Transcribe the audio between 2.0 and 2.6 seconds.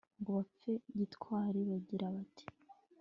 bati